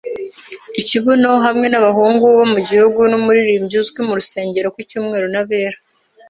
ikibuno, 0.81 1.31
hamwe 1.45 1.65
n'abahungu 1.69 2.23
bo 2.35 2.45
mu 2.53 2.59
gihugu, 2.67 2.99
n'umuririmbyi 3.11 3.75
uzwi 3.81 3.99
mu 4.07 4.13
rusengero 4.19 4.67
ku 4.75 4.79
cyumweru 4.89 5.27
n'abera' 5.33 5.77